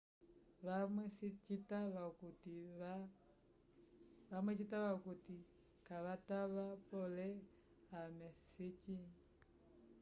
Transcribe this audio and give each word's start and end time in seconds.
vamwe 4.35 4.53
citava 4.65 4.89
okuti 4.97 5.35
kavatava 5.87 6.65
pole 6.89 7.29
ame 8.01 8.29
sicĩ 8.49 8.97